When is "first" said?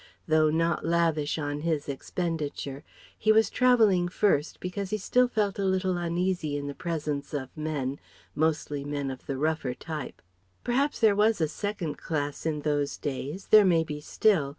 4.07-4.59